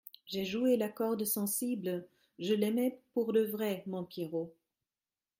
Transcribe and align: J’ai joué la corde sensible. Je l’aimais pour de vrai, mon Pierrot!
J’ai 0.25 0.45
joué 0.45 0.77
la 0.77 0.89
corde 0.89 1.23
sensible. 1.25 2.07
Je 2.39 2.55
l’aimais 2.55 2.99
pour 3.13 3.33
de 3.33 3.41
vrai, 3.41 3.83
mon 3.85 4.03
Pierrot! 4.03 4.55